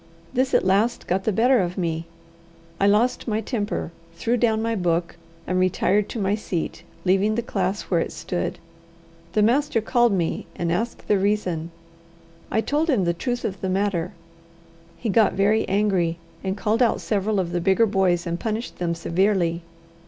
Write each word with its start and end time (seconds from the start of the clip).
This 0.33 0.55
at 0.55 0.65
last 0.65 1.05
got 1.05 1.25
the 1.25 1.31
better 1.31 1.59
of 1.59 1.77
me; 1.77 2.07
I 2.79 2.87
lost 2.87 3.27
my 3.27 3.39
temper, 3.39 3.91
threw 4.15 4.35
down 4.35 4.59
my 4.59 4.73
book, 4.73 5.15
and 5.45 5.59
retired 5.59 6.09
to 6.09 6.19
my 6.19 6.33
seat, 6.33 6.81
leaving 7.05 7.35
the 7.35 7.43
class 7.43 7.83
where 7.83 7.99
it 7.99 8.11
stood. 8.11 8.57
The 9.33 9.43
master 9.43 9.79
called 9.79 10.11
me 10.11 10.47
and 10.55 10.71
asked 10.71 11.07
the 11.07 11.19
reason. 11.19 11.69
I 12.49 12.61
told 12.61 12.89
him 12.89 13.03
the 13.03 13.13
truth 13.13 13.45
of 13.45 13.61
the 13.61 13.69
matter. 13.69 14.13
He 14.97 15.07
got 15.07 15.33
very 15.33 15.69
angry, 15.69 16.17
and 16.43 16.57
called 16.57 16.81
out 16.81 16.99
several 16.99 17.39
of 17.39 17.51
the 17.51 17.61
bigger 17.61 17.85
boys 17.85 18.25
and 18.25 18.39
punished 18.39 18.79
them 18.79 18.95
severely. 18.95 19.61